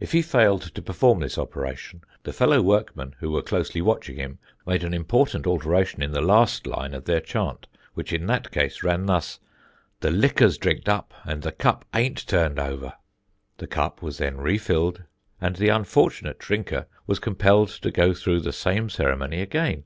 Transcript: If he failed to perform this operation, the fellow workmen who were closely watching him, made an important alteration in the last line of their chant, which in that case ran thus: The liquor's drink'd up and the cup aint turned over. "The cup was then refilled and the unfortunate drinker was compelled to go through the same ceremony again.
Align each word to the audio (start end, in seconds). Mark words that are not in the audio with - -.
If 0.00 0.12
he 0.12 0.20
failed 0.20 0.60
to 0.74 0.82
perform 0.82 1.20
this 1.20 1.38
operation, 1.38 2.02
the 2.24 2.32
fellow 2.34 2.60
workmen 2.60 3.14
who 3.20 3.30
were 3.30 3.40
closely 3.40 3.80
watching 3.80 4.16
him, 4.16 4.38
made 4.66 4.84
an 4.84 4.92
important 4.92 5.46
alteration 5.46 6.02
in 6.02 6.12
the 6.12 6.20
last 6.20 6.66
line 6.66 6.92
of 6.92 7.06
their 7.06 7.20
chant, 7.22 7.66
which 7.94 8.12
in 8.12 8.26
that 8.26 8.50
case 8.50 8.82
ran 8.82 9.06
thus: 9.06 9.40
The 10.00 10.10
liquor's 10.10 10.58
drink'd 10.58 10.90
up 10.90 11.14
and 11.24 11.40
the 11.40 11.52
cup 11.52 11.86
aint 11.94 12.26
turned 12.26 12.58
over. 12.58 12.92
"The 13.56 13.66
cup 13.66 14.02
was 14.02 14.18
then 14.18 14.36
refilled 14.36 15.04
and 15.40 15.56
the 15.56 15.70
unfortunate 15.70 16.38
drinker 16.38 16.84
was 17.06 17.18
compelled 17.18 17.70
to 17.70 17.90
go 17.90 18.12
through 18.12 18.40
the 18.40 18.52
same 18.52 18.90
ceremony 18.90 19.40
again. 19.40 19.84